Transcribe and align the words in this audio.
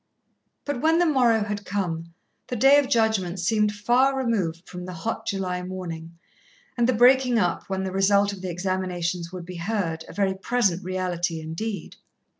But 0.65 0.81
when 0.81 0.97
the 0.97 1.05
morrow 1.05 1.43
had 1.43 1.63
come, 1.63 2.11
the 2.47 2.55
Day 2.55 2.79
of 2.79 2.89
Judgment 2.89 3.39
seemed 3.39 3.71
far 3.75 4.17
removed 4.17 4.67
from 4.67 4.85
the 4.85 4.93
hot 4.93 5.27
July 5.27 5.61
morning, 5.61 6.17
and 6.75 6.89
the 6.89 6.93
breaking 6.93 7.37
up, 7.37 7.65
when 7.69 7.83
the 7.83 7.91
result 7.91 8.33
of 8.33 8.41
the 8.41 8.49
examinations 8.49 9.31
would 9.31 9.45
be 9.45 9.57
heard, 9.57 10.03
a 10.07 10.13
very 10.13 10.33
present 10.33 10.83
reality 10.83 11.39
indeed. 11.39 11.97